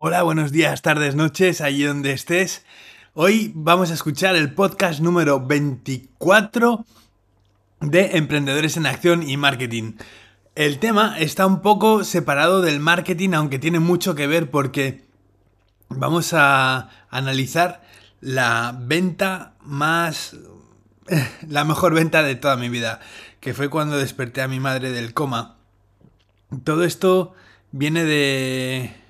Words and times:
Hola, 0.00 0.22
buenos 0.22 0.52
días, 0.52 0.80
tardes, 0.80 1.16
noches, 1.16 1.60
allí 1.60 1.82
donde 1.82 2.12
estés. 2.12 2.64
Hoy 3.14 3.50
vamos 3.56 3.90
a 3.90 3.94
escuchar 3.94 4.36
el 4.36 4.54
podcast 4.54 5.00
número 5.00 5.44
24 5.44 6.84
de 7.80 8.16
Emprendedores 8.16 8.76
en 8.76 8.86
Acción 8.86 9.28
y 9.28 9.36
Marketing. 9.36 9.94
El 10.54 10.78
tema 10.78 11.18
está 11.18 11.48
un 11.48 11.62
poco 11.62 12.04
separado 12.04 12.62
del 12.62 12.78
marketing, 12.78 13.30
aunque 13.30 13.58
tiene 13.58 13.80
mucho 13.80 14.14
que 14.14 14.28
ver 14.28 14.52
porque 14.52 15.04
vamos 15.88 16.32
a 16.32 16.90
analizar 17.10 17.82
la 18.20 18.78
venta 18.80 19.56
más... 19.64 20.36
la 21.48 21.64
mejor 21.64 21.94
venta 21.94 22.22
de 22.22 22.36
toda 22.36 22.56
mi 22.56 22.68
vida, 22.68 23.00
que 23.40 23.52
fue 23.52 23.68
cuando 23.68 23.98
desperté 23.98 24.42
a 24.42 24.48
mi 24.48 24.60
madre 24.60 24.92
del 24.92 25.12
coma. 25.12 25.56
Todo 26.62 26.84
esto 26.84 27.34
viene 27.72 28.04
de... 28.04 29.07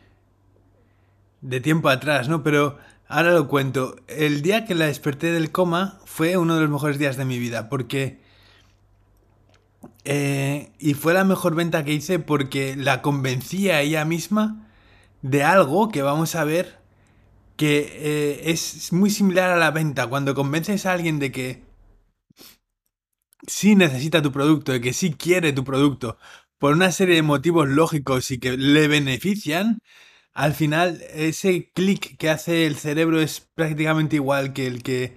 de 1.41 1.61
tiempo 1.61 1.89
atrás, 1.89 2.29
¿no? 2.29 2.43
Pero 2.43 2.79
ahora 3.08 3.32
lo 3.32 3.49
cuento. 3.49 3.96
El 4.07 4.43
día 4.43 4.64
que 4.64 4.75
la 4.75 4.86
desperté 4.86 5.32
del 5.32 5.50
coma 5.53 6.00
fue 6.04 6.36
uno 6.36 6.54
de 6.54 6.62
los 6.62 6.71
mejores 6.71 6.99
días 6.99 7.17
de 7.17 7.25
mi 7.25 7.39
vida, 7.39 7.68
porque... 7.68 8.21
Eh, 10.04 10.72
y 10.79 10.95
fue 10.95 11.12
la 11.12 11.25
mejor 11.25 11.54
venta 11.54 11.85
que 11.85 11.93
hice 11.93 12.18
porque 12.18 12.76
la 12.76 13.03
convencí 13.03 13.71
a 13.71 13.81
ella 13.82 14.04
misma 14.04 14.68
de 15.22 15.45
algo 15.45 15.90
que 15.90 16.03
vamos 16.03 16.35
a 16.35 16.45
ver 16.45 16.79
que 17.57 17.90
eh, 17.96 18.50
es 18.50 18.93
muy 18.93 19.11
similar 19.11 19.50
a 19.50 19.57
la 19.57 19.70
venta. 19.73 20.07
Cuando 20.07 20.34
convences 20.34 20.86
a 20.86 20.93
alguien 20.93 21.18
de 21.18 21.32
que 21.32 21.64
sí 23.46 23.75
necesita 23.75 24.23
tu 24.23 24.32
producto, 24.32 24.73
de 24.73 24.81
que 24.81 24.93
sí 24.93 25.12
quiere 25.12 25.53
tu 25.53 25.64
producto, 25.64 26.18
por 26.59 26.73
una 26.73 26.93
serie 26.93 27.17
de 27.17 27.23
motivos 27.23 27.68
lógicos 27.68 28.31
y 28.31 28.39
que 28.39 28.57
le 28.57 28.89
benefician, 28.89 29.81
al 30.38 30.54
final 30.54 31.02
ese 31.14 31.72
clic 31.74 32.16
que 32.16 32.30
hace 32.30 32.64
el 32.64 32.77
cerebro 32.77 33.20
es 33.20 33.41
prácticamente 33.41 34.14
igual 34.14 34.53
que 34.53 34.69
el 34.69 34.84
que 34.84 35.17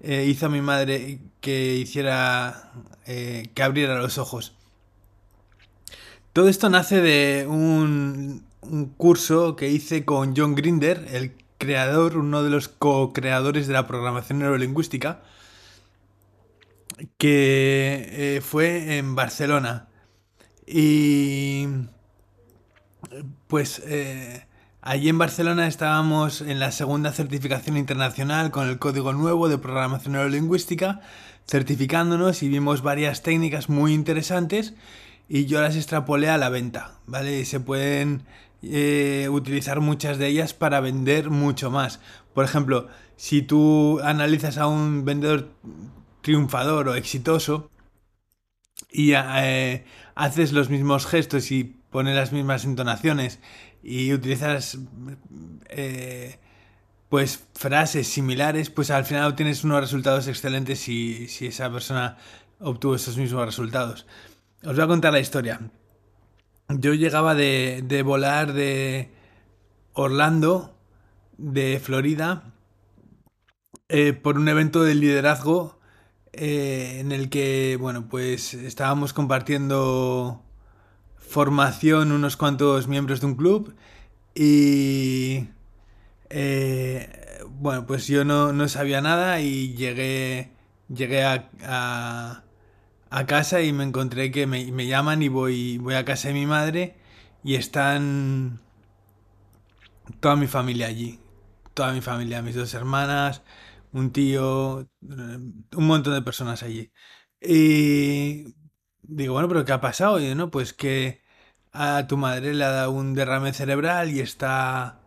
eh, 0.00 0.24
hizo 0.26 0.46
a 0.46 0.48
mi 0.48 0.62
madre 0.62 1.18
que 1.42 1.74
hiciera 1.74 2.72
eh, 3.04 3.50
que 3.52 3.62
abriera 3.62 4.00
los 4.00 4.16
ojos. 4.16 4.56
Todo 6.32 6.48
esto 6.48 6.70
nace 6.70 7.02
de 7.02 7.46
un, 7.46 8.46
curso 8.96 9.56
que 9.56 9.68
hice 9.68 10.06
con 10.06 10.34
John 10.34 10.54
Grinder, 10.54 11.06
el 11.12 11.34
creador, 11.58 12.16
uno 12.16 12.42
de 12.42 12.48
los 12.48 12.68
co-creadores 12.68 13.66
de 13.66 13.74
la 13.74 13.86
programación 13.86 14.38
neurolingüística, 14.38 15.22
que 17.18 18.36
eh, 18.36 18.40
fue 18.40 18.96
en 18.96 19.14
Barcelona. 19.16 19.90
Y 20.66 21.66
pues 23.48 23.82
allí 24.82 25.08
en 25.08 25.18
Barcelona 25.18 25.68
estábamos 25.68 26.40
en 26.40 26.58
la 26.58 26.72
segunda 26.72 27.12
certificación 27.12 27.76
internacional 27.76 28.50
con 28.50 28.68
el 28.68 28.78
código 28.78 29.12
nuevo 29.12 29.48
de 29.48 29.56
programación 29.56 30.14
neurolingüística, 30.14 31.00
certificándonos 31.46 32.42
y 32.42 32.48
vimos 32.48 32.82
varias 32.82 33.22
técnicas 33.22 33.68
muy 33.68 33.94
interesantes 33.94 34.74
y 35.28 35.46
yo 35.46 35.62
las 35.62 35.76
extrapolé 35.76 36.28
a 36.28 36.36
la 36.36 36.48
venta, 36.48 36.98
¿vale? 37.06 37.44
Se 37.44 37.60
pueden 37.60 38.24
eh, 38.62 39.28
utilizar 39.30 39.80
muchas 39.80 40.18
de 40.18 40.26
ellas 40.26 40.52
para 40.52 40.80
vender 40.80 41.30
mucho 41.30 41.70
más. 41.70 42.00
Por 42.34 42.44
ejemplo, 42.44 42.88
si 43.16 43.40
tú 43.40 44.00
analizas 44.02 44.58
a 44.58 44.66
un 44.66 45.04
vendedor 45.04 45.48
triunfador 46.22 46.88
o 46.88 46.96
exitoso 46.96 47.70
y 48.90 49.12
eh, 49.14 49.84
haces 50.16 50.52
los 50.52 50.70
mismos 50.70 51.06
gestos 51.06 51.52
y 51.52 51.76
pones 51.90 52.16
las 52.16 52.32
mismas 52.32 52.64
entonaciones 52.64 53.38
y 53.82 54.12
utilizas 54.12 54.78
eh, 55.68 56.38
pues 57.08 57.46
frases 57.54 58.06
similares, 58.06 58.70
pues 58.70 58.90
al 58.90 59.04
final 59.04 59.30
obtienes 59.30 59.64
unos 59.64 59.80
resultados 59.80 60.28
excelentes 60.28 60.78
si, 60.78 61.28
si 61.28 61.46
esa 61.46 61.70
persona 61.70 62.16
obtuvo 62.60 62.94
esos 62.94 63.16
mismos 63.16 63.44
resultados. 63.44 64.06
Os 64.64 64.74
voy 64.74 64.84
a 64.84 64.88
contar 64.88 65.12
la 65.12 65.20
historia. 65.20 65.60
Yo 66.68 66.94
llegaba 66.94 67.34
de, 67.34 67.82
de 67.84 68.02
volar 68.02 68.52
de 68.52 69.10
Orlando, 69.92 70.78
de 71.36 71.80
Florida, 71.80 72.52
eh, 73.88 74.14
por 74.14 74.38
un 74.38 74.48
evento 74.48 74.84
de 74.84 74.94
liderazgo 74.94 75.78
eh, 76.32 76.96
en 77.00 77.12
el 77.12 77.28
que, 77.28 77.76
bueno, 77.78 78.08
pues 78.08 78.54
estábamos 78.54 79.12
compartiendo 79.12 80.42
formación 81.32 82.12
unos 82.12 82.36
cuantos 82.36 82.88
miembros 82.88 83.20
de 83.20 83.26
un 83.26 83.36
club 83.36 83.74
y, 84.34 85.48
eh, 86.30 87.08
bueno, 87.48 87.86
pues 87.86 88.06
yo 88.06 88.24
no, 88.24 88.52
no, 88.52 88.68
sabía 88.68 89.00
nada 89.00 89.40
y 89.40 89.74
llegué, 89.74 90.52
llegué 90.88 91.24
a, 91.24 91.50
a, 93.10 93.26
casa 93.26 93.62
y 93.62 93.72
me 93.72 93.84
encontré 93.84 94.30
que 94.30 94.46
me, 94.46 94.70
me 94.72 94.86
llaman 94.86 95.22
y 95.22 95.28
voy, 95.28 95.78
voy 95.78 95.94
a 95.94 96.04
casa 96.04 96.28
de 96.28 96.34
mi 96.34 96.46
madre 96.46 96.96
y 97.44 97.56
están 97.56 98.60
toda 100.20 100.36
mi 100.36 100.46
familia 100.46 100.86
allí, 100.88 101.20
toda 101.74 101.92
mi 101.92 102.00
familia, 102.00 102.42
mis 102.42 102.54
dos 102.54 102.74
hermanas, 102.74 103.42
un 103.92 104.12
tío, 104.12 104.82
eh, 104.82 104.86
un 105.76 105.86
montón 105.86 106.14
de 106.14 106.22
personas 106.22 106.62
allí. 106.62 106.92
Y 107.40 108.54
digo, 109.02 109.34
bueno, 109.34 109.48
pero 109.48 109.64
¿qué 109.64 109.72
ha 109.72 109.80
pasado? 109.80 110.20
Y 110.20 110.34
no, 110.34 110.50
pues 110.50 110.72
que 110.72 111.21
a 111.72 112.06
tu 112.06 112.16
madre 112.16 112.54
le 112.54 112.64
ha 112.64 112.70
dado 112.70 112.92
un 112.92 113.14
derrame 113.14 113.52
cerebral 113.52 114.10
y 114.10 114.20
está, 114.20 115.00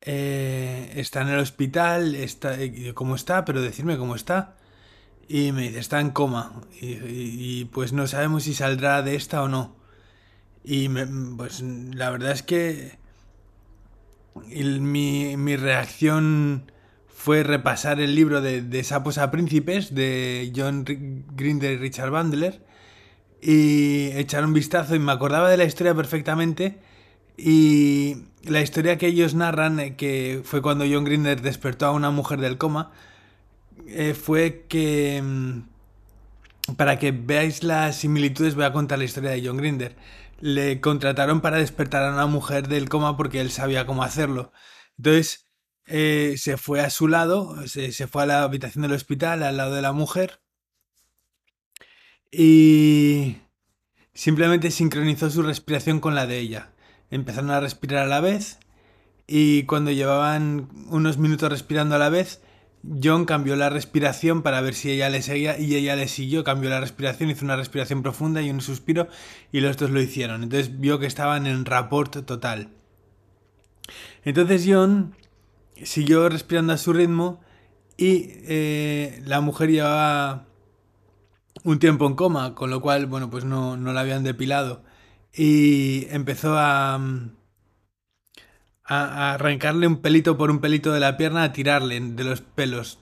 eh, 0.00 0.92
está 0.96 1.22
en 1.22 1.28
el 1.28 1.38
hospital, 1.38 2.14
está, 2.14 2.56
¿cómo 2.94 3.14
está? 3.14 3.44
Pero 3.44 3.62
decirme 3.62 3.96
cómo 3.96 4.14
está. 4.14 4.56
Y 5.28 5.52
me 5.52 5.62
dice, 5.62 5.78
está 5.78 6.00
en 6.00 6.10
coma. 6.10 6.62
Y 6.80 7.66
pues 7.66 7.92
no 7.92 8.08
sabemos 8.08 8.44
si 8.44 8.54
saldrá 8.54 9.02
de 9.02 9.14
esta 9.14 9.42
o 9.42 9.48
no. 9.48 9.76
Y 10.64 10.88
me, 10.88 11.06
pues 11.36 11.62
la 11.62 12.10
verdad 12.10 12.32
es 12.32 12.42
que 12.42 12.98
mi, 14.34 15.36
mi 15.36 15.56
reacción 15.56 16.72
fue 17.08 17.44
repasar 17.44 18.00
el 18.00 18.14
libro 18.14 18.40
de, 18.40 18.62
de, 18.62 18.82
Sapos 18.82 19.18
a 19.18 19.30
Príncipes 19.30 19.94
de 19.94 20.52
John 20.56 20.84
Grinder 20.84 21.72
y 21.72 21.76
Richard 21.76 22.10
Bandler 22.10 22.69
y 23.42 24.10
echar 24.12 24.44
un 24.44 24.52
vistazo 24.52 24.94
y 24.94 24.98
me 24.98 25.12
acordaba 25.12 25.48
de 25.50 25.56
la 25.56 25.64
historia 25.64 25.94
perfectamente 25.94 26.78
y 27.36 28.16
la 28.42 28.60
historia 28.60 28.98
que 28.98 29.06
ellos 29.06 29.34
narran, 29.34 29.80
eh, 29.80 29.96
que 29.96 30.42
fue 30.44 30.62
cuando 30.62 30.84
John 30.90 31.04
Grinder 31.04 31.40
despertó 31.40 31.86
a 31.86 31.92
una 31.92 32.10
mujer 32.10 32.40
del 32.40 32.58
coma, 32.58 32.92
eh, 33.86 34.14
fue 34.14 34.66
que 34.68 35.22
mm, 35.22 35.60
para 36.76 36.98
que 36.98 37.12
veáis 37.12 37.62
las 37.64 37.96
similitudes 37.96 38.54
voy 38.54 38.64
a 38.64 38.72
contar 38.72 38.98
la 38.98 39.04
historia 39.04 39.30
de 39.30 39.46
John 39.46 39.56
Grinder. 39.56 39.96
Le 40.40 40.80
contrataron 40.80 41.40
para 41.40 41.58
despertar 41.58 42.04
a 42.04 42.12
una 42.12 42.26
mujer 42.26 42.68
del 42.68 42.88
coma 42.88 43.16
porque 43.16 43.40
él 43.40 43.50
sabía 43.50 43.86
cómo 43.86 44.02
hacerlo. 44.02 44.52
Entonces, 44.98 45.48
eh, 45.86 46.34
se 46.38 46.56
fue 46.56 46.80
a 46.80 46.90
su 46.90 47.08
lado, 47.08 47.66
se, 47.66 47.92
se, 47.92 48.06
fue 48.06 48.22
a 48.22 48.26
la 48.26 48.42
habitación 48.42 48.82
del 48.82 48.92
hospital, 48.92 49.42
al 49.42 49.56
lado 49.56 49.74
de 49.74 49.82
la 49.82 49.92
mujer, 49.92 50.39
y 52.30 53.38
simplemente 54.14 54.70
sincronizó 54.70 55.30
su 55.30 55.42
respiración 55.42 56.00
con 56.00 56.14
la 56.14 56.26
de 56.26 56.38
ella. 56.38 56.72
Empezaron 57.10 57.50
a 57.50 57.60
respirar 57.60 58.04
a 58.04 58.08
la 58.08 58.20
vez 58.20 58.58
y 59.26 59.64
cuando 59.64 59.90
llevaban 59.90 60.68
unos 60.88 61.18
minutos 61.18 61.50
respirando 61.50 61.96
a 61.96 61.98
la 61.98 62.08
vez, 62.08 62.40
John 63.02 63.26
cambió 63.26 63.56
la 63.56 63.68
respiración 63.68 64.42
para 64.42 64.60
ver 64.60 64.74
si 64.74 64.90
ella 64.90 65.10
le 65.10 65.22
seguía 65.22 65.58
y 65.58 65.74
ella 65.74 65.96
le 65.96 66.08
siguió, 66.08 66.44
cambió 66.44 66.70
la 66.70 66.80
respiración, 66.80 67.30
hizo 67.30 67.44
una 67.44 67.56
respiración 67.56 68.02
profunda 68.02 68.40
y 68.42 68.50
un 68.50 68.60
suspiro 68.60 69.08
y 69.52 69.60
los 69.60 69.76
dos 69.76 69.90
lo 69.90 70.00
hicieron. 70.00 70.42
Entonces 70.42 70.80
vio 70.80 70.98
que 70.98 71.06
estaban 71.06 71.46
en 71.46 71.64
rapport 71.64 72.24
total. 72.24 72.68
Entonces 74.24 74.64
John 74.66 75.14
siguió 75.82 76.28
respirando 76.28 76.72
a 76.72 76.78
su 76.78 76.92
ritmo 76.92 77.40
y 77.96 78.28
eh, 78.46 79.20
la 79.26 79.40
mujer 79.40 79.70
llevaba 79.70 80.46
un 81.64 81.78
tiempo 81.78 82.06
en 82.06 82.14
coma, 82.14 82.54
con 82.54 82.70
lo 82.70 82.80
cual, 82.80 83.06
bueno, 83.06 83.30
pues 83.30 83.44
no, 83.44 83.76
no 83.76 83.92
la 83.92 84.00
habían 84.00 84.24
depilado. 84.24 84.82
Y 85.32 86.06
empezó 86.10 86.56
a, 86.58 86.94
a, 88.84 89.34
arrancarle 89.34 89.86
un 89.86 90.00
pelito 90.02 90.36
por 90.36 90.50
un 90.50 90.60
pelito 90.60 90.92
de 90.92 91.00
la 91.00 91.16
pierna, 91.16 91.44
a 91.44 91.52
tirarle 91.52 92.00
de 92.00 92.24
los 92.24 92.40
pelos 92.40 92.98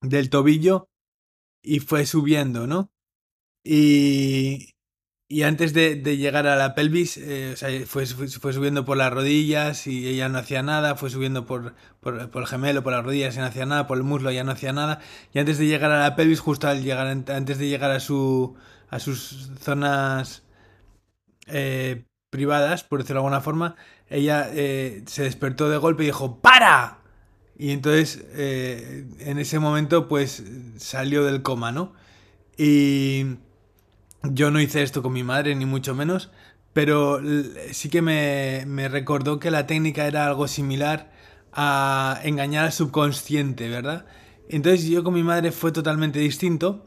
del 0.00 0.30
tobillo 0.30 0.88
y 1.62 1.80
fue 1.80 2.06
subiendo, 2.06 2.66
¿no? 2.66 2.90
Y, 3.64 4.75
y 5.28 5.42
antes 5.42 5.72
de, 5.72 5.96
llegar 6.16 6.46
a 6.46 6.54
la 6.54 6.74
pelvis, 6.76 7.16
eh, 7.16 7.50
o 7.54 7.56
sea, 7.56 7.68
fue, 7.86 8.06
fue, 8.06 8.28
fue, 8.28 8.52
subiendo 8.52 8.84
por 8.84 8.96
las 8.96 9.12
rodillas 9.12 9.88
y 9.88 10.06
ella 10.06 10.28
no 10.28 10.38
hacía 10.38 10.62
nada, 10.62 10.94
fue 10.94 11.10
subiendo 11.10 11.46
por, 11.46 11.74
por, 12.00 12.30
por, 12.30 12.42
el 12.42 12.48
gemelo, 12.48 12.84
por 12.84 12.92
las 12.92 13.04
rodillas 13.04 13.34
y 13.34 13.40
no 13.40 13.46
hacía 13.46 13.66
nada, 13.66 13.88
por 13.88 13.98
el 13.98 14.04
muslo 14.04 14.30
ya 14.30 14.44
no 14.44 14.52
hacía 14.52 14.72
nada. 14.72 15.00
Y 15.32 15.40
antes 15.40 15.58
de 15.58 15.66
llegar 15.66 15.90
a 15.90 15.98
la 15.98 16.14
pelvis, 16.14 16.38
justo 16.38 16.68
al 16.68 16.84
llegar, 16.84 17.08
antes 17.08 17.58
de 17.58 17.68
llegar 17.68 17.90
a, 17.90 17.98
su, 17.98 18.54
a 18.88 19.00
sus 19.00 19.50
zonas 19.60 20.44
eh, 21.48 22.04
privadas, 22.30 22.84
por 22.84 23.00
decirlo 23.00 23.20
de 23.22 23.26
alguna 23.26 23.40
forma, 23.40 23.74
ella 24.08 24.48
eh, 24.52 25.02
se 25.06 25.24
despertó 25.24 25.68
de 25.68 25.78
golpe 25.78 26.04
y 26.04 26.06
dijo, 26.06 26.40
¡para! 26.40 27.00
Y 27.58 27.70
entonces 27.72 28.24
eh, 28.34 29.08
en 29.18 29.38
ese 29.38 29.58
momento 29.58 30.06
pues 30.06 30.44
salió 30.76 31.24
del 31.24 31.42
coma, 31.42 31.72
¿no? 31.72 31.94
Y 32.56 33.38
yo 34.22 34.50
no 34.50 34.60
hice 34.60 34.82
esto 34.82 35.02
con 35.02 35.12
mi 35.12 35.22
madre, 35.22 35.54
ni 35.54 35.66
mucho 35.66 35.94
menos, 35.94 36.30
pero 36.72 37.20
sí 37.72 37.88
que 37.88 38.02
me, 38.02 38.64
me 38.66 38.88
recordó 38.88 39.38
que 39.38 39.50
la 39.50 39.66
técnica 39.66 40.06
era 40.06 40.26
algo 40.26 40.48
similar 40.48 41.10
a 41.52 42.20
engañar 42.24 42.66
al 42.66 42.72
subconsciente, 42.72 43.68
¿verdad? 43.68 44.06
Entonces 44.48 44.86
yo 44.86 45.02
con 45.02 45.14
mi 45.14 45.22
madre 45.22 45.52
fue 45.52 45.72
totalmente 45.72 46.18
distinto, 46.18 46.86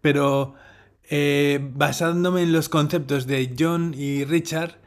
pero 0.00 0.54
eh, 1.10 1.60
basándome 1.74 2.42
en 2.42 2.52
los 2.52 2.68
conceptos 2.68 3.26
de 3.26 3.54
John 3.58 3.94
y 3.96 4.24
Richard, 4.24 4.78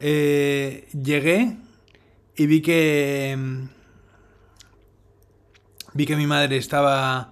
eh, 0.00 0.88
llegué 0.92 1.58
y 2.36 2.46
vi 2.46 2.62
que 2.62 3.36
mm, 3.38 3.64
vi 5.94 6.06
que 6.06 6.16
mi 6.16 6.26
madre 6.26 6.56
estaba 6.56 7.31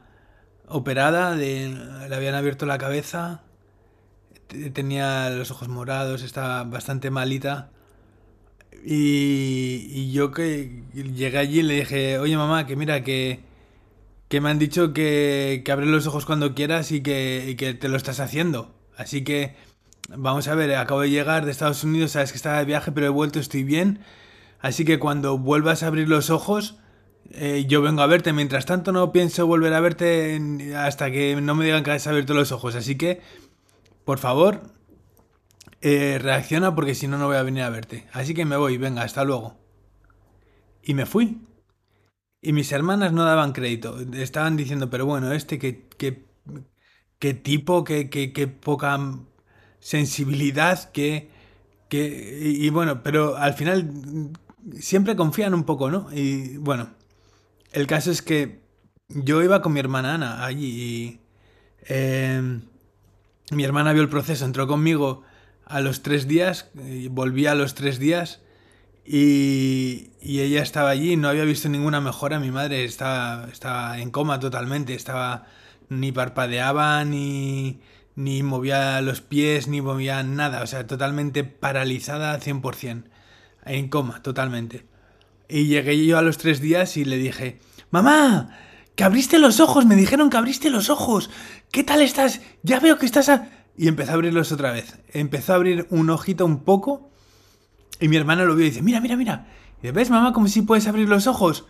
operada, 0.70 1.34
le 1.36 2.14
habían 2.14 2.34
abierto 2.34 2.64
la 2.64 2.78
cabeza, 2.78 3.42
tenía 4.72 5.30
los 5.30 5.50
ojos 5.50 5.68
morados, 5.68 6.22
estaba 6.22 6.64
bastante 6.64 7.10
malita. 7.10 7.70
Y, 8.84 10.10
yo 10.12 10.30
que 10.32 10.84
llegué 10.94 11.38
allí 11.38 11.60
y 11.60 11.62
le 11.62 11.74
dije, 11.74 12.18
oye 12.18 12.36
mamá, 12.36 12.66
que 12.66 12.76
mira, 12.76 13.04
que, 13.04 13.40
que 14.28 14.40
me 14.40 14.48
han 14.50 14.58
dicho 14.58 14.92
que, 14.92 15.62
que 15.64 15.72
abres 15.72 15.88
los 15.88 16.06
ojos 16.06 16.24
cuando 16.24 16.54
quieras 16.54 16.92
y 16.92 17.02
que, 17.02 17.46
y 17.48 17.56
que 17.56 17.74
te 17.74 17.88
lo 17.88 17.96
estás 17.96 18.20
haciendo. 18.20 18.74
Así 18.96 19.24
que 19.24 19.56
vamos 20.16 20.48
a 20.48 20.54
ver, 20.54 20.74
acabo 20.76 21.02
de 21.02 21.10
llegar 21.10 21.44
de 21.44 21.50
Estados 21.50 21.84
Unidos, 21.84 22.12
sabes 22.12 22.32
que 22.32 22.36
estaba 22.36 22.58
de 22.58 22.64
viaje, 22.64 22.92
pero 22.92 23.06
he 23.06 23.10
vuelto, 23.10 23.38
estoy 23.38 23.64
bien. 23.64 24.00
Así 24.60 24.84
que 24.84 24.98
cuando 24.98 25.38
vuelvas 25.38 25.82
a 25.82 25.88
abrir 25.88 26.08
los 26.08 26.30
ojos, 26.30 26.79
eh, 27.30 27.64
yo 27.68 27.82
vengo 27.82 28.02
a 28.02 28.06
verte. 28.06 28.32
Mientras 28.32 28.66
tanto, 28.66 28.92
no 28.92 29.12
pienso 29.12 29.46
volver 29.46 29.72
a 29.74 29.80
verte 29.80 30.74
hasta 30.76 31.10
que 31.10 31.40
no 31.40 31.54
me 31.54 31.64
digan 31.64 31.84
que 31.84 31.92
has 31.92 32.06
abierto 32.06 32.34
los 32.34 32.52
ojos. 32.52 32.74
Así 32.74 32.96
que, 32.96 33.20
por 34.04 34.18
favor, 34.18 34.62
eh, 35.80 36.18
reacciona 36.20 36.74
porque 36.74 36.94
si 36.94 37.08
no, 37.08 37.18
no 37.18 37.26
voy 37.26 37.36
a 37.36 37.42
venir 37.42 37.62
a 37.62 37.70
verte. 37.70 38.06
Así 38.12 38.34
que 38.34 38.44
me 38.44 38.56
voy, 38.56 38.76
venga, 38.78 39.02
hasta 39.02 39.24
luego. 39.24 39.56
Y 40.82 40.94
me 40.94 41.06
fui. 41.06 41.40
Y 42.42 42.52
mis 42.52 42.72
hermanas 42.72 43.12
no 43.12 43.24
daban 43.24 43.52
crédito. 43.52 43.98
Estaban 44.14 44.56
diciendo, 44.56 44.90
pero 44.90 45.06
bueno, 45.06 45.32
este, 45.32 45.58
qué, 45.58 45.86
qué, 47.18 47.34
tipo, 47.34 47.84
qué, 47.84 48.08
qué, 48.10 48.48
poca 48.48 48.98
sensibilidad, 49.78 50.90
qué... 50.92 51.30
Que, 51.88 52.38
y, 52.40 52.70
bueno, 52.70 53.02
pero 53.02 53.36
al 53.36 53.54
final 53.54 54.30
siempre 54.78 55.16
confían 55.16 55.54
un 55.54 55.64
poco, 55.64 55.90
¿no? 55.90 56.06
Y 56.12 56.56
bueno, 56.58 56.90
el 57.72 57.86
caso 57.86 58.10
es 58.10 58.22
que 58.22 58.60
yo 59.08 59.42
iba 59.42 59.62
con 59.62 59.72
mi 59.72 59.80
hermana 59.80 60.14
Ana 60.14 60.44
allí 60.44 60.66
y 60.66 61.20
em, 61.86 62.62
mi 63.50 63.64
hermana 63.64 63.92
vio 63.92 64.02
el 64.02 64.08
proceso, 64.08 64.44
entró 64.44 64.66
conmigo 64.66 65.22
a 65.64 65.80
los 65.80 66.02
tres 66.02 66.26
días, 66.26 66.70
y 66.74 67.08
volví 67.08 67.46
a 67.46 67.54
los 67.54 67.74
tres 67.74 67.98
días 67.98 68.40
y, 69.04 70.10
ella 70.22 70.62
estaba 70.62 70.90
allí, 70.90 71.16
no 71.16 71.28
había 71.28 71.44
visto 71.44 71.68
ninguna 71.68 72.00
mejora, 72.00 72.38
mi 72.38 72.50
madre 72.50 72.84
estaba, 72.84 73.48
estaba 73.50 73.98
en 73.98 74.10
coma 74.10 74.38
totalmente, 74.38 74.94
estaba 74.94 75.46
ni 75.88 76.12
parpadeaba 76.12 77.04
ni, 77.04 77.80
ni 78.14 78.42
movía 78.42 79.00
los 79.00 79.20
pies, 79.20 79.66
ni 79.66 79.80
movía 79.80 80.22
nada, 80.22 80.62
o 80.62 80.66
sea, 80.66 80.86
totalmente 80.86 81.42
paralizada 81.44 82.38
100%, 82.38 83.04
en 83.64 83.88
coma 83.88 84.22
totalmente. 84.22 84.86
Y 85.50 85.66
llegué 85.66 86.04
yo 86.06 86.18
a 86.18 86.22
los 86.22 86.38
tres 86.38 86.60
días 86.60 86.96
y 86.96 87.04
le 87.04 87.16
dije, 87.16 87.60
mamá, 87.90 88.56
que 88.94 89.04
abriste 89.04 89.38
los 89.38 89.60
ojos, 89.60 89.86
me 89.86 89.96
dijeron 89.96 90.30
que 90.30 90.36
abriste 90.36 90.70
los 90.70 90.90
ojos, 90.90 91.30
¿qué 91.72 91.84
tal 91.84 92.02
estás? 92.02 92.40
Ya 92.62 92.80
veo 92.80 92.98
que 92.98 93.06
estás... 93.06 93.30
Y 93.76 93.88
empezó 93.88 94.12
a 94.12 94.14
abrirlos 94.14 94.52
otra 94.52 94.72
vez. 94.72 94.98
Empezó 95.12 95.52
a 95.52 95.56
abrir 95.56 95.86
un 95.90 96.10
ojito 96.10 96.44
un 96.44 96.64
poco 96.64 97.10
y 98.00 98.08
mi 98.08 98.16
hermana 98.16 98.44
lo 98.44 98.56
vio 98.56 98.66
y 98.66 98.70
dice, 98.70 98.82
mira, 98.82 99.00
mira, 99.00 99.16
mira. 99.16 99.46
Y 99.82 99.90
¿ves, 99.90 100.10
mamá, 100.10 100.32
como 100.32 100.48
si 100.48 100.62
puedes 100.62 100.86
abrir 100.86 101.08
los 101.08 101.26
ojos? 101.26 101.66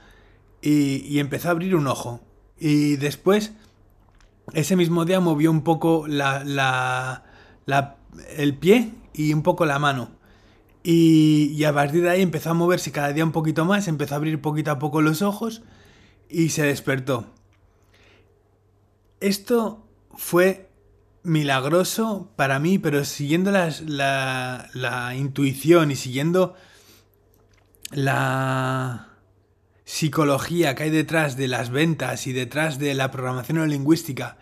Y, 0.63 1.05
y, 1.07 1.19
empezó 1.19 1.49
a 1.49 1.51
abrir 1.53 1.75
un 1.75 1.87
ojo. 1.87 2.21
Y 2.59 2.97
después, 2.97 3.53
ese 4.53 4.77
mismo 4.77 5.05
día 5.05 5.21
movió 5.21 5.51
un 5.51 5.63
poco 5.63 6.07
la, 6.07 6.45
la, 6.45 7.25
la, 7.67 7.97
el 8.37 8.57
pie 8.57 8.93
y 9.13 9.33
un 9.33 9.43
poco 9.43 9.67
la 9.67 9.79
mano. 9.79 10.11
Y, 10.83 11.63
a 11.65 11.75
partir 11.75 12.03
de 12.03 12.11
ahí 12.11 12.23
empezó 12.23 12.51
a 12.51 12.55
moverse 12.55 12.91
cada 12.93 13.13
día 13.13 13.25
un 13.25 13.33
poquito 13.33 13.65
más, 13.65 13.87
empezó 13.87 14.15
a 14.15 14.17
abrir 14.17 14.41
poquito 14.41 14.71
a 14.71 14.79
poco 14.79 15.03
los 15.03 15.21
ojos 15.21 15.63
y 16.29 16.51
se 16.51 16.63
despertó. 16.63 17.27
Esto 19.21 19.87
fue 20.15 20.71
milagroso 21.23 22.31
para 22.37 22.59
mí, 22.59 22.79
pero 22.79 23.05
siguiendo 23.05 23.51
la, 23.51 24.71
la 24.73 25.15
intuición 25.15 25.91
y 25.91 25.97
siguiendo 25.97 26.55
la 27.91 29.09
psicología 29.85 30.75
que 30.75 30.85
hay 30.85 30.91
detrás 30.91 31.37
de 31.37 31.49
las 31.49 31.71
ventas 31.71 32.27
y 32.27 32.33
detrás 32.33 32.79
de 32.79 32.95
la 32.95 33.11
programación 33.11 33.57
neurolingüística 33.57 34.39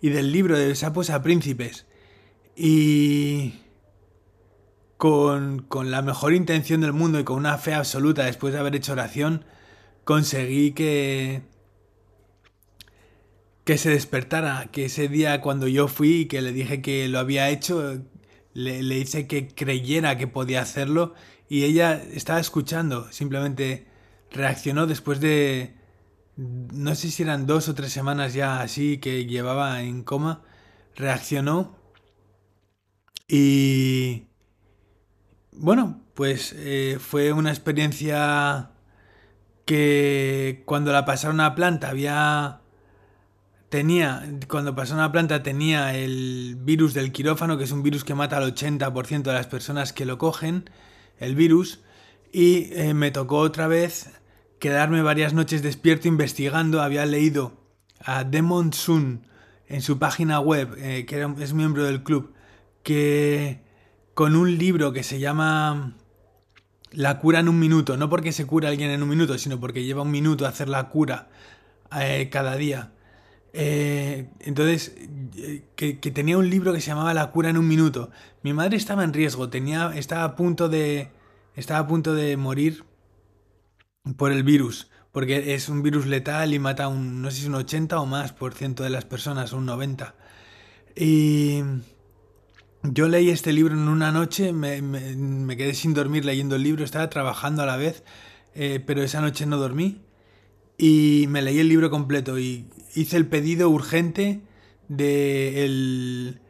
y 0.00 0.08
del 0.08 0.32
libro 0.32 0.56
de 0.56 0.74
Sapos 0.74 1.10
a 1.10 1.22
Príncipes 1.22 1.86
y 2.56 3.54
con, 5.02 5.90
la 5.90 6.00
mejor 6.00 6.32
intención 6.32 6.80
del 6.80 6.92
mundo 6.92 7.18
y 7.18 7.24
con 7.24 7.36
una 7.36 7.58
fe 7.58 7.74
absoluta 7.74 8.24
después 8.24 8.52
de 8.52 8.60
haber 8.60 8.76
hecho 8.76 8.92
oración, 8.92 9.44
conseguí 10.04 10.74
que, 10.74 11.42
que 13.64 13.78
se 13.78 13.90
despertara, 13.90 14.68
que 14.70 14.84
ese 14.84 15.08
día 15.08 15.40
cuando 15.40 15.66
yo 15.66 15.88
fui 15.88 16.20
y 16.20 16.26
que 16.26 16.40
le 16.40 16.52
dije 16.52 16.82
que 16.82 17.08
lo 17.08 17.18
había 17.18 17.50
hecho, 17.50 18.00
le, 18.54 18.84
le, 18.84 18.98
hice 18.98 19.26
que 19.26 19.48
creyera 19.48 20.16
que 20.16 20.28
podía 20.28 20.62
hacerlo 20.62 21.14
y 21.48 21.64
ella 21.64 22.00
estaba 22.12 22.38
escuchando, 22.38 23.10
simplemente 23.10 23.88
reaccionó 24.30 24.86
después 24.86 25.18
de, 25.18 25.74
no 26.36 26.94
sé 26.94 27.10
si 27.10 27.24
eran 27.24 27.48
dos 27.48 27.68
o 27.68 27.74
tres 27.74 27.92
semanas 27.92 28.34
ya 28.34 28.60
así 28.60 28.98
que 28.98 29.26
llevaba 29.26 29.82
en 29.82 30.04
coma, 30.04 30.44
reaccionó 30.94 31.76
y 33.26 34.28
bueno, 35.52 36.00
pues 36.14 36.54
eh, 36.56 36.98
fue 37.00 37.32
una 37.32 37.50
experiencia 37.50 38.70
que 39.64 40.62
cuando 40.66 40.92
la 40.92 41.04
pasaron 41.04 41.40
a 41.40 41.54
planta 41.54 41.90
había 41.90 42.60
tenía 43.68 44.28
cuando 44.48 44.74
pasaron 44.74 45.02
a 45.02 45.12
planta 45.12 45.42
tenía 45.42 45.94
el 45.96 46.56
virus 46.60 46.94
del 46.94 47.12
quirófano 47.12 47.56
que 47.56 47.64
es 47.64 47.72
un 47.72 47.82
virus 47.82 48.04
que 48.04 48.14
mata 48.14 48.36
al 48.36 48.54
80% 48.54 49.22
de 49.22 49.32
las 49.32 49.46
personas 49.46 49.92
que 49.92 50.04
lo 50.04 50.18
cogen 50.18 50.68
el 51.18 51.36
virus 51.36 51.80
y 52.32 52.72
eh, 52.72 52.94
me 52.94 53.10
tocó 53.10 53.38
otra 53.38 53.68
vez 53.68 54.10
quedarme 54.58 55.02
varias 55.02 55.34
noches 55.34 55.62
despierto 55.62 56.08
investigando. 56.08 56.82
Había 56.82 57.04
leído 57.04 57.52
a 58.00 58.24
Demon 58.24 58.72
Sun 58.72 59.26
en 59.66 59.82
su 59.82 59.98
página 59.98 60.40
web 60.40 60.74
eh, 60.78 61.04
que 61.06 61.20
es 61.38 61.52
miembro 61.52 61.84
del 61.84 62.02
club 62.02 62.32
que 62.82 63.60
con 64.14 64.36
un 64.36 64.58
libro 64.58 64.92
que 64.92 65.02
se 65.02 65.18
llama 65.18 65.94
La 66.90 67.18
cura 67.18 67.40
en 67.40 67.48
un 67.48 67.58
minuto, 67.58 67.96
no 67.96 68.08
porque 68.08 68.32
se 68.32 68.46
cura 68.46 68.68
alguien 68.68 68.90
en 68.90 69.02
un 69.02 69.08
minuto, 69.08 69.38
sino 69.38 69.58
porque 69.60 69.84
lleva 69.84 70.02
un 70.02 70.10
minuto 70.10 70.46
hacer 70.46 70.68
la 70.68 70.88
cura 70.88 71.28
eh, 71.98 72.28
cada 72.30 72.56
día. 72.56 72.92
Eh, 73.54 74.30
entonces, 74.40 74.94
eh, 75.36 75.64
que, 75.76 75.94
tenía 75.94 76.38
un 76.38 76.48
libro 76.48 76.72
que 76.72 76.80
se 76.80 76.88
llamaba 76.88 77.14
La 77.14 77.30
cura 77.30 77.50
en 77.50 77.58
un 77.58 77.68
minuto. 77.68 78.10
Mi 78.42 78.52
madre 78.52 78.76
estaba 78.76 79.04
en 79.04 79.12
riesgo, 79.12 79.48
tenía, 79.50 79.92
estaba 79.94 80.24
a 80.24 80.36
punto 80.36 80.68
de, 80.68 81.10
estaba 81.54 81.80
a 81.80 81.86
punto 81.86 82.14
de 82.14 82.36
morir 82.36 82.84
por 84.16 84.32
el 84.32 84.42
virus, 84.42 84.90
porque 85.12 85.54
es 85.54 85.68
un 85.68 85.82
virus 85.82 86.06
letal 86.06 86.54
y 86.54 86.58
mata 86.58 86.88
un, 86.88 87.22
no 87.22 87.30
sé 87.30 87.42
si 87.42 87.46
un 87.46 87.54
80 87.54 88.00
o 88.00 88.06
más 88.06 88.32
por 88.32 88.54
ciento 88.54 88.82
de 88.82 88.90
las 88.90 89.04
personas, 89.04 89.52
un 89.52 89.66
90. 89.66 90.14
Y 90.96 91.62
yo 92.82 93.08
leí 93.08 93.30
este 93.30 93.52
libro 93.52 93.74
en 93.74 93.88
una 93.88 94.10
noche, 94.10 94.52
me, 94.52 95.56
quedé 95.56 95.74
sin 95.74 95.94
dormir 95.94 96.24
leyendo 96.24 96.56
el 96.56 96.62
libro, 96.62 96.84
estaba 96.84 97.08
trabajando 97.08 97.62
a 97.62 97.66
la 97.66 97.76
vez, 97.76 98.02
eh, 98.54 98.82
pero 98.84 99.02
esa 99.02 99.20
noche 99.20 99.46
no 99.46 99.56
dormí 99.56 100.02
y 100.76 101.26
me 101.28 101.42
leí 101.42 101.60
el 101.60 101.68
libro 101.68 101.90
completo 101.90 102.38
y 102.38 102.66
hice 102.94 103.16
el 103.16 103.26
pedido 103.26 103.68
urgente 103.70 104.40
de 104.88 105.64
el, 105.64 106.40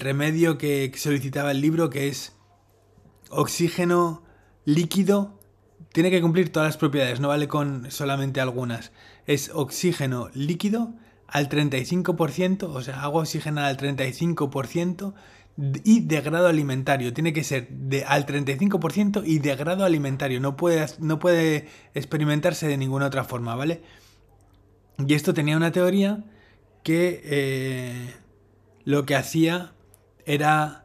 remedio 0.00 0.58
que 0.58 0.90
solicitaba 0.96 1.52
el 1.52 1.60
libro, 1.60 1.90
que 1.90 2.08
es 2.08 2.32
oxígeno 3.30 4.24
líquido. 4.64 5.38
Tiene 5.92 6.10
que 6.10 6.20
cumplir 6.20 6.50
todas 6.50 6.70
las 6.70 6.76
propiedades, 6.76 7.20
no 7.20 7.28
vale 7.28 7.46
con 7.46 7.90
solamente 7.92 8.40
algunas. 8.40 8.90
Es 9.26 9.52
oxígeno 9.54 10.28
líquido 10.34 10.94
al 11.28 11.48
35%, 11.48 12.64
o 12.64 12.82
sea, 12.82 13.02
agua 13.02 13.22
oxigenada 13.22 13.68
al 13.68 13.76
35% 13.76 15.14
y 15.84 16.00
de 16.00 16.20
grado 16.20 16.46
alimentario. 16.46 17.12
Tiene 17.12 17.32
que 17.32 17.42
ser 17.42 17.68
de, 17.68 18.04
al 18.04 18.26
35% 18.26 19.22
y 19.26 19.40
de 19.40 19.56
grado 19.56 19.84
alimentario. 19.84 20.40
No 20.40 20.56
puede, 20.56 20.86
no 21.00 21.18
puede 21.18 21.68
experimentarse 21.94 22.68
de 22.68 22.76
ninguna 22.76 23.06
otra 23.06 23.24
forma, 23.24 23.56
¿vale? 23.56 23.82
Y 25.04 25.14
esto 25.14 25.34
tenía 25.34 25.56
una 25.56 25.72
teoría 25.72 26.24
que 26.84 27.20
eh, 27.24 28.14
lo 28.84 29.04
que 29.04 29.16
hacía 29.16 29.72
era 30.26 30.84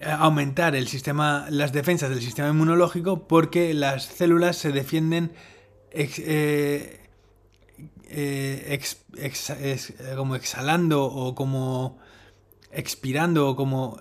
aumentar 0.00 0.74
el 0.74 0.88
sistema, 0.88 1.46
las 1.48 1.72
defensas 1.72 2.10
del 2.10 2.20
sistema 2.20 2.48
inmunológico 2.48 3.26
porque 3.28 3.72
las 3.72 4.04
células 4.04 4.56
se 4.56 4.72
defienden 4.72 5.32
eh, 5.92 7.00
eh, 8.08 8.80
como 10.16 10.34
exhalando 10.34 11.04
o 11.04 11.34
como 11.34 11.98
expirando 12.72 13.48
o 13.48 13.56
como 13.56 14.00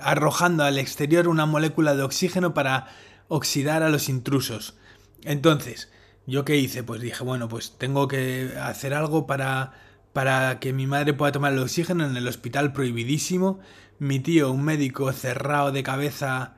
arrojando 0.00 0.64
al 0.64 0.78
exterior 0.78 1.28
una 1.28 1.46
molécula 1.46 1.94
de 1.94 2.02
oxígeno 2.02 2.54
para 2.54 2.88
oxidar 3.28 3.82
a 3.82 3.90
los 3.90 4.08
intrusos. 4.08 4.76
Entonces, 5.24 5.90
¿yo 6.26 6.44
qué 6.44 6.56
hice? 6.56 6.82
Pues 6.82 7.00
dije, 7.00 7.24
bueno, 7.24 7.48
pues 7.48 7.76
tengo 7.78 8.08
que 8.08 8.52
hacer 8.60 8.94
algo 8.94 9.26
para, 9.26 9.72
para 10.12 10.60
que 10.60 10.72
mi 10.72 10.86
madre 10.86 11.14
pueda 11.14 11.32
tomar 11.32 11.52
el 11.52 11.58
oxígeno 11.58 12.06
en 12.06 12.16
el 12.16 12.28
hospital 12.28 12.72
prohibidísimo. 12.72 13.60
Mi 13.98 14.20
tío, 14.20 14.52
un 14.52 14.64
médico 14.64 15.12
cerrado 15.12 15.72
de 15.72 15.82
cabeza 15.82 16.54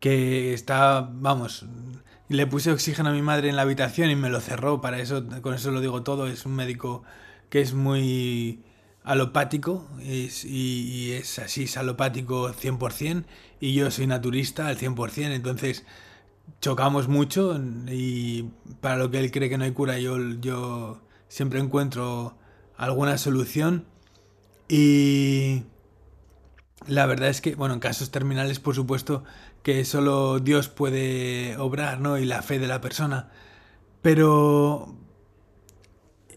que 0.00 0.52
está, 0.52 1.08
vamos, 1.10 1.64
le 2.28 2.46
puse 2.46 2.70
oxígeno 2.70 3.10
a 3.10 3.12
mi 3.12 3.22
madre 3.22 3.48
en 3.48 3.56
la 3.56 3.62
habitación 3.62 4.10
y 4.10 4.16
me 4.16 4.28
lo 4.28 4.40
cerró, 4.40 4.80
para 4.80 4.98
eso, 4.98 5.24
con 5.40 5.54
eso 5.54 5.70
lo 5.70 5.80
digo 5.80 6.02
todo, 6.02 6.26
es 6.26 6.44
un 6.44 6.54
médico 6.54 7.04
que 7.48 7.60
es 7.60 7.72
muy 7.72 8.62
alopático 9.08 9.88
y, 10.02 11.12
es 11.12 11.38
así, 11.38 11.64
es 11.64 11.78
alopático 11.78 12.52
100% 12.52 13.24
y 13.58 13.72
yo 13.72 13.90
soy 13.90 14.06
naturista 14.06 14.68
al 14.68 14.76
100%, 14.76 15.32
entonces 15.32 15.86
chocamos 16.60 17.08
mucho 17.08 17.58
y 17.88 18.50
para 18.82 18.98
lo 18.98 19.10
que 19.10 19.18
él 19.18 19.30
cree 19.30 19.48
que 19.48 19.56
no 19.56 19.64
hay 19.64 19.72
cura 19.72 19.98
yo, 19.98 20.18
yo 20.40 21.00
siempre 21.28 21.58
encuentro 21.58 22.36
alguna 22.76 23.16
solución 23.16 23.86
y 24.68 25.62
la 26.86 27.06
verdad 27.06 27.30
es 27.30 27.40
que, 27.40 27.54
bueno, 27.54 27.72
en 27.72 27.80
casos 27.80 28.10
terminales 28.10 28.60
por 28.60 28.74
supuesto 28.74 29.24
que 29.62 29.86
solo 29.86 30.38
Dios 30.38 30.68
puede 30.68 31.56
obrar, 31.56 31.98
¿no? 31.98 32.18
Y 32.18 32.26
la 32.26 32.42
fe 32.42 32.58
de 32.58 32.68
la 32.68 32.82
persona. 32.82 33.30
Pero 34.02 34.97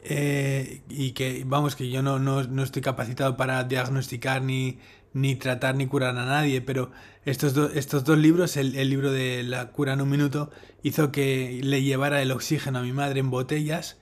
eh, 0.04 0.82
y 0.90 1.12
que, 1.12 1.44
vamos, 1.46 1.76
que 1.76 1.90
yo 1.90 2.02
no, 2.02 2.20
no, 2.20 2.64
estoy 2.64 2.82
capacitado 2.82 3.38
para 3.38 3.64
diagnosticar 3.64 4.42
ni, 4.42 4.80
ni 5.14 5.36
tratar 5.36 5.76
ni 5.76 5.88
curar 5.88 6.18
a 6.18 6.26
nadie, 6.26 6.62
pero 6.62 6.92
estos, 7.26 7.56
estos 7.76 8.04
dos 8.04 8.18
libros, 8.18 8.58
el, 8.58 8.72
libro 8.90 9.12
de 9.12 9.44
La 9.44 9.70
cura 9.70 9.94
en 9.94 10.02
un 10.02 10.10
minuto, 10.10 10.50
hizo 10.82 11.12
que 11.12 11.62
le 11.64 11.84
llevara 11.84 12.22
el 12.22 12.32
oxígeno 12.32 12.80
a 12.80 12.82
mi 12.82 12.94
madre 12.94 13.20
en 13.20 13.30
botellas, 13.30 13.98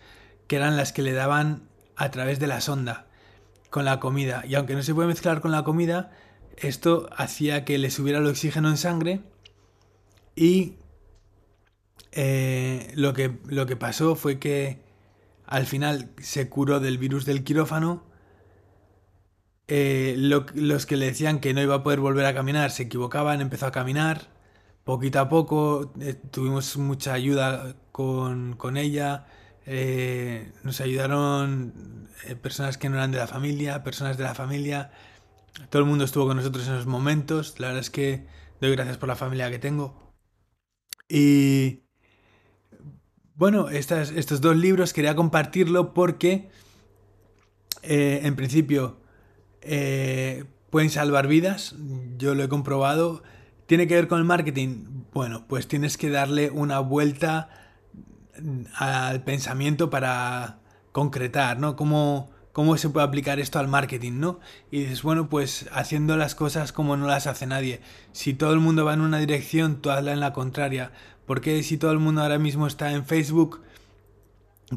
que 0.47 0.55
eran 0.55 0.77
las 0.77 0.93
que 0.93 1.01
le 1.01 1.11
daban 1.13 1.63
a 1.95 2.11
través 2.11 2.39
de 2.39 2.47
la 2.47 2.61
sonda, 2.61 3.07
con 3.69 3.83
la 3.83 3.99
comida. 3.99 4.43
Y 4.47 4.55
aunque 4.55 4.75
no 4.75 4.83
se 4.83 4.95
puede 4.95 5.09
mezclar 5.09 5.41
con 5.41 5.51
la 5.51 5.63
comida, 5.63 6.11
esto 6.57 7.09
hacía 7.15 7.65
que 7.65 7.77
le 7.77 7.91
subiera 7.91 8.19
el 8.19 8.27
oxígeno 8.27 8.69
en 8.69 8.77
sangre 8.77 9.21
y 10.35 10.75
eh, 12.13 12.91
lo, 12.95 13.13
que, 13.13 13.37
lo 13.45 13.65
que 13.65 13.75
pasó 13.75 14.15
fue 14.15 14.39
que 14.39 14.88
al 15.49 15.65
final 15.65 16.11
se 16.19 16.47
curó 16.47 16.79
del 16.79 16.99
virus 16.99 17.25
del 17.25 17.43
quirófano. 17.43 18.03
Eh, 19.67 20.15
los 20.17 20.85
que 20.85 20.95
le 20.95 21.07
decían 21.07 21.39
que 21.39 21.53
no 21.53 21.61
iba 21.61 21.75
a 21.75 21.83
poder 21.83 21.99
volver 21.99 22.25
a 22.25 22.33
caminar 22.35 22.71
se 22.71 22.83
equivocaban, 22.83 23.41
empezó 23.41 23.65
a 23.65 23.71
caminar. 23.71 24.27
Poquito 24.83 25.19
a 25.19 25.27
poco 25.29 25.91
eh, 26.01 26.13
tuvimos 26.13 26.77
mucha 26.77 27.13
ayuda 27.13 27.75
con, 27.91 28.77
ella. 28.77 29.25
Eh, 29.65 30.53
nos 30.63 30.81
ayudaron 30.81 32.09
personas 32.43 32.77
que 32.77 32.89
no 32.89 32.97
eran 32.97 33.11
de 33.11 33.17
la 33.17 33.27
familia, 33.27 33.83
personas 33.83 34.17
de 34.17 34.25
la 34.25 34.35
familia. 34.35 34.91
Todo 35.71 35.81
el 35.81 35.87
mundo 35.87 36.05
estuvo 36.05 36.27
con 36.27 36.37
nosotros 36.37 36.67
en 36.67 36.75
esos 36.75 36.85
momentos. 36.85 37.59
La 37.59 37.67
verdad 37.67 37.81
es 37.81 37.89
que 37.89 38.27
doy 38.61 38.71
gracias 38.71 38.97
por 38.97 39.09
la 39.09 39.15
familia 39.15 39.49
que 39.49 39.59
tengo. 39.59 40.13
Y 41.09 41.88
bueno, 43.39 43.69
estos 43.69 44.41
dos 44.41 44.57
libros 44.57 44.91
quería 44.91 45.15
compartirlo 45.15 45.93
porque, 45.93 46.49
eh, 47.83 48.19
en 48.23 48.35
principio, 48.35 48.97
eh, 49.61 50.43
pueden 50.69 50.89
salvar 50.89 51.27
vidas. 51.27 51.73
Yo 52.17 52.35
lo 52.35 52.43
he 52.43 52.49
comprobado. 52.49 53.23
¿Tiene 53.65 53.87
que 53.87 53.95
ver 53.95 54.09
con 54.09 54.19
el 54.19 54.25
marketing? 54.25 55.05
Bueno, 55.13 55.45
pues 55.47 55.69
tienes 55.69 55.97
que 55.97 56.09
darle 56.09 56.49
una 56.49 56.79
vuelta 56.79 57.49
al 58.75 59.23
pensamiento 59.23 59.89
para 59.89 60.59
concretar, 60.91 61.59
¿no? 61.59 61.77
¿Cómo, 61.77 62.31
cómo 62.51 62.75
se 62.75 62.89
puede 62.89 63.07
aplicar 63.07 63.39
esto 63.39 63.57
al 63.57 63.69
marketing, 63.69 64.19
¿no? 64.19 64.41
Y 64.69 64.81
dices, 64.81 65.01
bueno, 65.01 65.29
pues 65.29 65.69
haciendo 65.71 66.17
las 66.17 66.35
cosas 66.35 66.73
como 66.73 66.97
no 66.97 67.07
las 67.07 67.25
hace 67.25 67.45
nadie. 67.45 67.79
Si 68.11 68.33
todo 68.33 68.51
el 68.51 68.59
mundo 68.59 68.83
va 68.83 68.95
en 68.95 69.01
una 69.01 69.19
dirección, 69.19 69.81
tú 69.81 69.91
hazla 69.91 70.11
en 70.11 70.19
la 70.19 70.33
contraria. 70.33 70.91
Porque 71.29 71.61
si 71.61 71.77
todo 71.77 71.91
el 71.91 71.99
mundo 71.99 72.23
ahora 72.23 72.39
mismo 72.39 72.65
está 72.65 72.91
en 72.91 73.05
Facebook, 73.05 73.61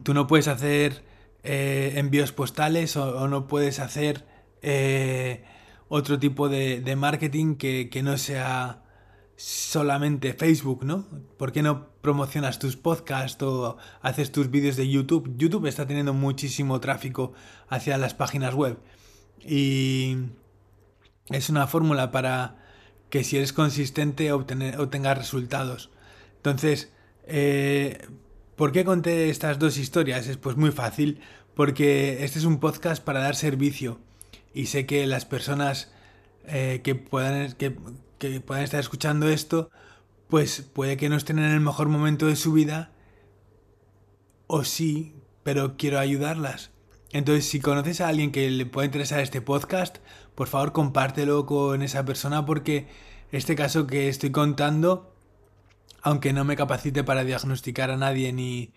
tú 0.03 0.13
no 0.13 0.27
puedes 0.27 0.49
hacer 0.49 1.03
eh, 1.45 1.95
envíos 1.97 2.31
postales 2.33 2.95
o, 2.99 3.27
no 3.27 3.49
puedes 3.49 3.79
hacer 3.79 4.27
eh, 4.61 5.47
otro 5.89 6.19
tipo 6.19 6.51
de, 6.51 6.95
marketing 6.95 7.55
que, 7.55 8.03
no 8.05 8.19
sea 8.19 8.83
solamente 9.35 10.35
Facebook, 10.35 10.85
¿no? 10.85 11.07
¿Por 11.39 11.53
qué 11.53 11.63
no 11.63 11.89
promocionas 12.03 12.59
tus 12.59 12.77
podcasts 12.77 13.43
o 13.43 13.79
haces 14.03 14.31
tus 14.31 14.51
vídeos 14.51 14.77
de 14.77 14.91
YouTube? 14.91 15.35
YouTube 15.39 15.65
está 15.65 15.87
teniendo 15.87 16.13
muchísimo 16.13 16.81
tráfico 16.81 17.33
hacia 17.71 17.97
las 17.97 18.13
páginas 18.13 18.53
web 18.53 18.77
y 19.41 20.19
es 21.31 21.49
una 21.49 21.67
fórmula 21.67 22.11
para 22.11 22.59
que 23.09 23.25
si 23.25 23.39
eres 23.39 23.55
consistente 23.55 24.33
obtener, 24.33 24.79
obtengas 24.79 25.17
resultados. 25.17 25.89
Entonces, 26.43 26.91
eh, 27.25 28.05
¿por 28.57 28.73
qué 28.73 28.85
conté 28.85 29.31
estas 29.31 29.61
dos 29.61 29.79
historias? 29.79 30.27
Es 30.27 30.39
pues 30.39 30.57
muy 30.57 30.73
fácil, 30.73 31.21
porque 31.55 32.25
este 32.25 32.41
es 32.41 32.45
un 32.45 32.59
podcast 32.59 33.01
para 33.01 33.21
dar 33.21 33.37
servicio 33.37 34.01
y 34.53 34.67
sé 34.67 34.85
que 34.85 35.07
las 35.07 35.25
personas 35.25 35.93
eh, 36.49 36.81
que, 36.83 36.97
puedan, 36.97 37.53
que, 37.53 37.71
puedan 38.41 38.65
estar 38.65 38.81
escuchando 38.81 39.29
esto, 39.29 39.71
pues 40.27 40.63
puede 40.63 40.97
que 40.97 41.09
no 41.09 41.15
estén 41.15 41.39
en 41.39 41.53
el 41.53 41.61
mejor 41.61 41.89
momento 41.89 42.27
de 42.27 42.35
su 42.35 42.53
vida, 42.53 42.91
o 44.49 44.65
sí, 44.65 45.15
pero 45.45 45.77
quiero 45.77 46.01
ayudarlas. 46.01 46.73
Entonces, 47.13 47.47
si 47.47 47.61
conoces 47.61 48.01
a 48.01 48.09
alguien 48.09 48.33
que 48.33 48.51
le 48.51 48.67
pueda 48.67 48.87
interesar 48.87 49.21
este 49.21 49.41
podcast, 49.41 49.99
por 50.35 50.49
favor 50.49 50.73
compártelo 50.73 51.47
con 51.47 51.83
esa 51.83 52.05
persona 52.05 52.45
porque 52.47 52.89
este 53.31 53.55
caso 53.55 53.87
que 53.87 54.09
estoy 54.09 54.33
contando 54.33 55.12
aunque 56.03 56.33
no 56.33 56.45
me 56.45 56.57
capacite 56.57 57.05
para 57.05 57.25
diagnosticar 57.25 57.91
a 57.91 57.97
nadie 57.97 58.33
ni 58.33 58.73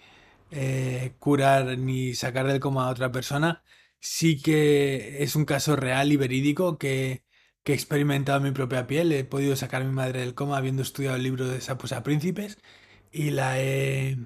eh, 0.51 1.15
curar 1.20 1.77
ni 1.77 2.13
sacar 2.15 2.48
del 2.48 2.60
coma 2.60 2.88
a 2.88 2.89
otra 2.91 3.12
persona, 3.12 3.63
sí 4.00 4.41
que 4.41 5.24
es 5.24 5.36
un 5.36 5.46
caso 5.46 5.75
real 5.75 6.12
y 6.12 6.17
verídico 6.17 6.77
que, 6.77 7.24
he 7.65 7.74
experimentado 7.74 8.38
en 8.39 8.44
mi 8.46 8.51
propia 8.51 8.88
piel. 8.88 9.12
He 9.12 9.24
podido 9.25 9.55
sacar 9.55 9.82
a 9.82 9.86
mi 9.86 9.91
madre 9.91 10.22
del 10.22 10.36
coma 10.36 10.58
habiendo 10.58 10.84
estudiado 10.84 11.15
el 11.15 11.24
libro 11.24 11.48
de 11.48 11.62
Sapos 11.62 11.91
a 11.94 12.03
Príncipes 12.03 12.60
y 13.12 13.32
la 13.32 13.60
he 13.60 14.17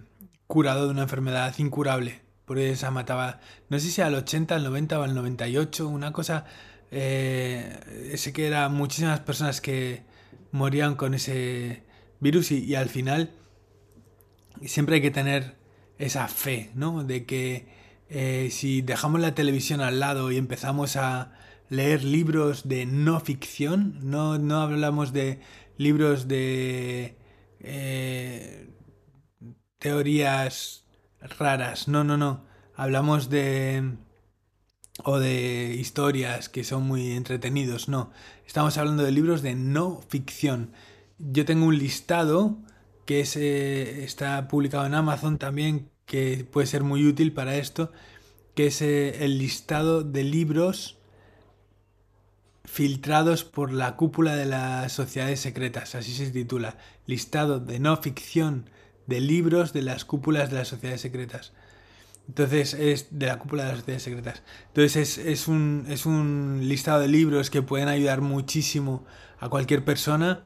curado 0.47 0.85
de 0.85 0.91
una 0.91 1.03
enfermedad 1.03 1.55
incurable. 1.59 2.21
Por 2.45 2.59
esa 2.59 2.91
mataba, 2.91 3.39
no 3.69 3.79
sé 3.79 3.91
si 3.91 4.01
al 4.01 4.15
80, 4.15 4.55
al 4.55 4.63
90 4.65 4.99
o 4.99 5.03
al 5.03 5.15
98, 5.15 5.87
una 5.87 6.11
cosa... 6.13 6.45
Eh, 6.91 8.15
sé 8.17 8.33
que 8.33 8.47
eran 8.47 8.73
muchísimas 8.73 9.19
personas 9.21 9.61
que 9.61 10.03
morían 10.51 10.95
con 10.95 11.13
ese 11.13 11.83
virus 12.19 12.51
y, 12.51 12.75
al 12.75 12.89
final 12.89 13.31
siempre 14.65 14.95
hay 14.95 15.01
que 15.01 15.11
tener 15.11 15.55
esa 15.97 16.27
fe, 16.27 16.71
¿no? 16.75 17.03
De 17.03 17.25
que 17.25 17.67
eh, 18.09 18.49
si 18.51 18.81
dejamos 18.81 19.21
la 19.21 19.35
televisión 19.35 19.81
al 19.81 19.99
lado 19.99 20.31
y 20.31 20.37
empezamos 20.37 20.95
a 20.95 21.33
leer 21.69 22.03
libros 22.03 22.67
de 22.67 22.85
no 22.85 23.19
ficción, 23.19 23.99
no, 24.01 24.37
no 24.37 24.61
hablamos 24.61 25.13
de 25.13 25.39
libros 25.77 26.27
de 26.27 27.17
eh, 27.59 28.69
teorías 29.77 30.85
raras, 31.37 31.87
no, 31.87 32.03
no, 32.03 32.17
no, 32.17 32.45
hablamos 32.75 33.29
de 33.29 33.97
o 35.05 35.19
de 35.19 35.75
historias 35.79 36.49
que 36.49 36.63
son 36.65 36.83
muy 36.83 37.11
entretenidos, 37.11 37.87
no, 37.87 38.11
estamos 38.45 38.77
hablando 38.77 39.03
de 39.03 39.11
libros 39.11 39.41
de 39.41 39.55
no 39.55 40.01
ficción 40.09 40.73
yo 41.19 41.45
tengo 41.45 41.65
un 41.65 41.77
listado 41.77 42.57
que 43.05 43.21
está 44.03 44.47
publicado 44.47 44.85
en 44.85 44.93
Amazon 44.95 45.37
también, 45.37 45.89
que 46.05 46.47
puede 46.49 46.67
ser 46.67 46.83
muy 46.83 47.05
útil 47.05 47.33
para 47.33 47.55
esto, 47.57 47.91
que 48.55 48.67
es 48.67 48.81
eh, 48.81 49.23
el 49.25 49.37
listado 49.37 50.03
de 50.03 50.23
libros 50.23 50.97
filtrados 52.65 53.43
por 53.43 53.71
la 53.71 53.95
cúpula 53.95 54.35
de 54.35 54.45
las 54.45 54.93
sociedades 54.93 55.39
secretas, 55.39 55.95
así 55.95 56.13
se 56.13 56.29
titula, 56.29 56.77
listado 57.07 57.59
de 57.59 57.79
no 57.79 57.97
ficción 57.97 58.69
de 59.07 59.19
libros 59.19 59.73
de 59.73 59.81
las 59.81 60.05
cúpulas 60.05 60.51
de 60.51 60.57
las 60.57 60.67
sociedades 60.67 61.01
secretas. 61.01 61.51
Entonces 62.27 62.75
es 62.75 63.07
de 63.09 63.25
la 63.25 63.39
cúpula 63.39 63.63
de 63.63 63.69
las 63.69 63.79
sociedades 63.79 64.03
secretas. 64.03 64.43
Entonces 64.67 65.17
es, 65.17 65.47
un, 65.47 65.85
es 65.89 66.05
un 66.05 66.59
listado 66.61 66.99
de 66.99 67.07
libros 67.07 67.49
que 67.49 67.63
pueden 67.63 67.87
ayudar 67.87 68.21
muchísimo 68.21 69.03
a 69.39 69.49
cualquier 69.49 69.83
persona, 69.83 70.45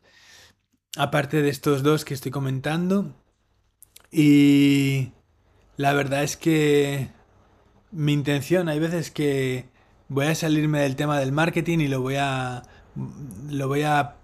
aparte 0.98 1.42
de 1.42 1.50
estos 1.50 1.84
dos 1.84 2.06
que 2.06 2.14
estoy 2.14 2.32
comentando. 2.32 3.16
Y 4.12 5.12
la 5.78 5.94
verdad 5.94 6.24
es 6.24 6.38
que 6.38 7.10
mi 7.92 8.14
intención, 8.14 8.70
hay 8.70 8.80
veces 8.80 9.12
que 9.12 9.70
voy 10.08 10.28
a 10.28 10.36
salirme 10.36 10.82
del 10.82 10.96
tema 10.96 11.20
del 11.20 11.32
marketing 11.32 11.80
y 11.80 11.88
lo 11.88 12.02
voy 12.02 12.16
a 12.18 12.64
lo 13.50 13.68
voy 13.68 13.84
a 13.84 14.18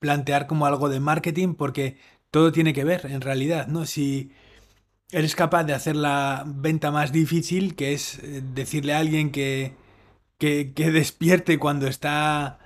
plantear 0.00 0.46
como 0.46 0.66
algo 0.66 0.88
de 0.88 1.00
marketing 1.00 1.54
porque 1.54 1.98
todo 2.30 2.52
tiene 2.52 2.72
que 2.72 2.84
ver 2.84 3.06
en 3.06 3.20
realidad, 3.20 3.68
¿no? 3.68 3.86
Si 3.86 4.32
eres 5.12 5.34
capaz 5.36 5.64
de 5.64 5.74
hacer 5.74 5.96
la 5.96 6.44
venta 6.46 6.90
más 6.90 7.12
difícil, 7.12 7.74
que 7.76 7.92
es 7.94 8.18
eh, 8.18 8.42
decirle 8.54 8.94
a 8.94 8.98
alguien 8.98 9.30
que, 9.32 9.74
que, 10.38 10.72
que 10.74 10.90
despierte 10.92 11.58
cuando 11.58 11.86
está, 11.86 12.58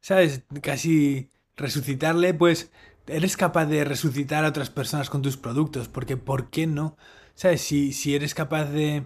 ¿sabes? 0.00 0.42
Casi 0.62 1.30
resucitarle, 1.56 2.34
pues 2.34 2.70
eres 3.10 3.36
capaz 3.36 3.66
de 3.66 3.84
resucitar 3.84 4.44
a 4.44 4.48
otras 4.48 4.70
personas 4.70 5.10
con 5.10 5.22
tus 5.22 5.36
productos, 5.36 5.88
porque 5.88 6.16
¿por 6.16 6.50
qué 6.50 6.66
no? 6.66 6.96
¿Sabes? 7.34 7.60
Si, 7.62 7.92
si 7.92 8.14
eres 8.14 8.34
capaz 8.34 8.66
de 8.66 9.04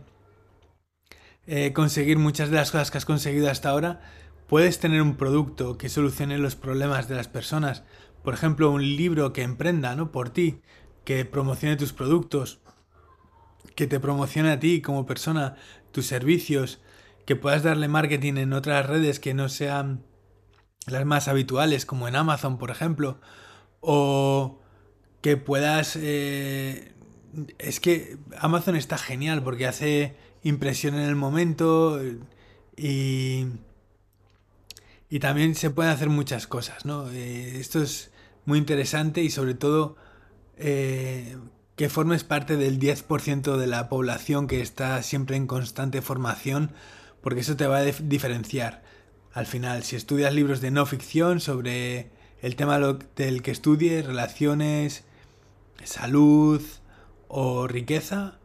eh, 1.46 1.72
conseguir 1.72 2.18
muchas 2.18 2.50
de 2.50 2.56
las 2.56 2.70
cosas 2.70 2.90
que 2.90 2.98
has 2.98 3.04
conseguido 3.04 3.50
hasta 3.50 3.70
ahora, 3.70 4.00
puedes 4.48 4.78
tener 4.78 5.02
un 5.02 5.16
producto 5.16 5.78
que 5.78 5.88
solucione 5.88 6.38
los 6.38 6.56
problemas 6.56 7.08
de 7.08 7.16
las 7.16 7.28
personas. 7.28 7.84
Por 8.22 8.34
ejemplo, 8.34 8.70
un 8.70 8.82
libro 8.82 9.32
que 9.32 9.42
emprenda, 9.42 9.94
¿no? 9.96 10.10
Por 10.10 10.30
ti, 10.30 10.62
que 11.04 11.24
promocione 11.24 11.76
tus 11.76 11.92
productos, 11.92 12.60
que 13.74 13.86
te 13.86 14.00
promocione 14.00 14.50
a 14.50 14.60
ti 14.60 14.80
como 14.80 15.06
persona, 15.06 15.56
tus 15.92 16.06
servicios, 16.06 16.80
que 17.26 17.36
puedas 17.36 17.62
darle 17.62 17.88
marketing 17.88 18.34
en 18.36 18.52
otras 18.52 18.86
redes 18.86 19.20
que 19.20 19.34
no 19.34 19.48
sean 19.48 20.04
las 20.86 21.04
más 21.06 21.28
habituales, 21.28 21.86
como 21.86 22.08
en 22.08 22.16
Amazon, 22.16 22.58
por 22.58 22.70
ejemplo, 22.70 23.20
o 23.84 24.58
que 25.20 25.36
puedas... 25.36 25.96
Eh, 25.96 26.92
es 27.58 27.80
que 27.80 28.16
Amazon 28.38 28.76
está 28.76 28.96
genial 28.96 29.42
porque 29.42 29.66
hace 29.66 30.14
impresión 30.42 30.94
en 30.94 31.02
el 31.02 31.16
momento 31.16 32.00
y, 32.76 33.48
y 35.08 35.18
también 35.18 35.54
se 35.54 35.70
pueden 35.70 35.92
hacer 35.92 36.08
muchas 36.08 36.46
cosas, 36.46 36.84
¿no? 36.84 37.10
Eh, 37.10 37.58
esto 37.58 37.82
es 37.82 38.10
muy 38.44 38.58
interesante 38.58 39.22
y 39.22 39.30
sobre 39.30 39.54
todo 39.54 39.96
eh, 40.56 41.36
que 41.76 41.88
formes 41.88 42.24
parte 42.24 42.56
del 42.56 42.78
10% 42.78 43.56
de 43.56 43.66
la 43.66 43.88
población 43.88 44.46
que 44.46 44.60
está 44.60 45.02
siempre 45.02 45.36
en 45.36 45.46
constante 45.46 46.02
formación, 46.02 46.72
porque 47.20 47.40
eso 47.40 47.56
te 47.56 47.66
va 47.66 47.78
a 47.78 47.84
diferenciar. 47.84 48.82
Al 49.32 49.46
final, 49.46 49.82
si 49.82 49.96
estudias 49.96 50.32
libros 50.32 50.60
de 50.60 50.70
no 50.70 50.86
ficción 50.86 51.40
sobre 51.40 52.10
el 52.44 52.56
tema 52.56 52.78
del 52.78 53.40
que 53.42 53.50
estudies, 53.50 54.04
relaciones, 54.04 55.04
salud 55.82 56.62
o 57.26 57.66
riqueza, 57.66 58.38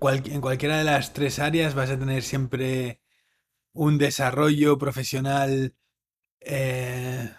en 0.00 0.40
cualquiera 0.40 0.76
de 0.78 0.82
las 0.82 1.12
tres 1.12 1.38
áreas 1.38 1.76
vas 1.76 1.90
a 1.90 1.98
tener 2.00 2.24
siempre 2.24 3.00
un 3.72 3.96
desarrollo 3.96 4.76
profesional 4.78 5.76
eh, 6.40 7.30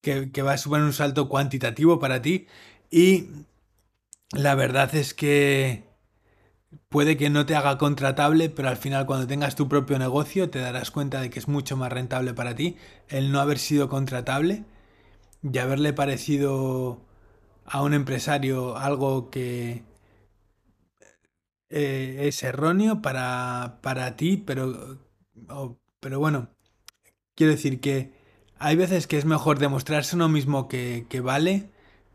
que, 0.00 0.30
que, 0.30 0.42
va 0.42 0.52
a 0.52 0.58
suponer 0.58 0.86
un 0.86 0.92
salto 0.92 1.28
cuantitativo 1.28 1.98
para 1.98 2.22
ti. 2.22 2.46
Y 2.88 3.30
la 4.30 4.54
verdad 4.54 4.94
es 4.94 5.12
que 5.12 5.89
puede 6.88 7.16
que 7.16 7.30
no 7.30 7.46
te 7.46 7.56
haga 7.56 7.78
contratable, 7.78 8.50
pero 8.50 8.68
al 8.68 8.76
final 8.76 9.06
cuando 9.06 9.26
tengas 9.26 9.56
tu 9.56 9.68
propio 9.68 9.98
negocio 9.98 10.50
te 10.50 10.58
darás 10.60 10.90
cuenta 10.90 11.20
de 11.20 11.30
que 11.30 11.38
es 11.38 11.48
mucho 11.48 11.76
más 11.76 11.92
rentable 11.92 12.34
para 12.34 12.54
ti 12.54 12.76
el 13.08 13.32
no 13.32 13.40
haber 13.40 13.58
sido 13.58 13.88
contratable 13.88 14.64
y 15.42 15.58
haberle 15.58 15.92
parecido 15.92 17.00
a 17.64 17.82
un 17.82 17.94
empresario 17.94 18.76
algo 18.76 19.30
que 19.30 19.84
eh, 21.68 22.26
es 22.28 22.42
erróneo 22.42 23.00
para, 23.02 23.78
para 23.82 24.16
ti, 24.16 24.36
pero, 24.36 24.98
pero 26.00 26.18
bueno, 26.18 26.50
quiero 27.34 27.52
decir 27.52 27.80
que 27.80 28.12
hay 28.58 28.76
veces 28.76 29.06
que 29.06 29.18
es 29.18 29.24
mejor 29.24 29.58
demostrarse 29.58 30.16
uno 30.16 30.28
mismo 30.28 30.68
que, 30.68 31.06
que 31.08 31.20
vale 31.20 31.70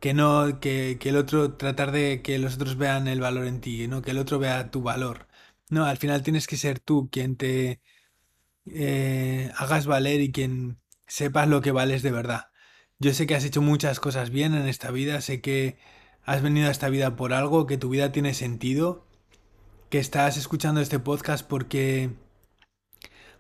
que 0.06 0.14
no 0.14 0.60
que, 0.60 0.98
que, 1.00 1.10
el 1.10 1.18
otro 1.18 1.54
tratar 1.54 1.92
de 1.92 2.22
que 2.22 2.38
los 2.38 2.56
otros 2.58 2.78
vean 2.78 3.08
el 3.08 3.22
valor 3.22 3.48
en 3.48 3.60
ti, 3.60 3.88
¿no? 3.88 4.04
Que 4.04 4.12
el 4.12 4.20
otro 4.20 4.38
vea 4.38 4.70
tu 4.70 4.84
valor. 4.84 5.28
No, 5.72 5.86
al 5.86 5.98
final 5.98 6.22
tienes 6.22 6.46
que 6.46 6.58
ser 6.58 6.80
tú 6.80 7.10
quien 7.12 7.36
te 7.38 7.82
eh, 8.68 9.52
hagas 9.58 9.88
valer 9.88 10.22
y 10.22 10.32
quien 10.32 10.80
sepas 11.08 11.48
lo 11.48 11.62
que 11.62 11.72
vales 11.72 12.04
de 12.04 12.12
verdad. 12.12 12.52
Yo 13.00 13.14
sé 13.16 13.26
que 13.26 13.34
has 13.34 13.46
hecho 13.46 13.64
muchas 13.64 14.00
cosas 14.00 14.30
bien 14.30 14.54
en 14.54 14.68
esta 14.68 14.92
vida, 14.92 15.22
sé 15.22 15.42
que 15.42 15.80
has 16.24 16.44
venido 16.44 16.68
a 16.68 16.72
esta 16.72 16.90
vida 16.90 17.16
por 17.16 17.34
algo, 17.34 17.66
que 17.66 17.78
tu 17.80 17.90
vida 17.90 18.12
tiene 18.12 18.36
sentido, 18.36 19.08
que 19.90 19.98
estás 19.98 20.38
escuchando 20.38 20.82
este 20.82 21.00
podcast 21.00 21.48
porque 21.48 22.12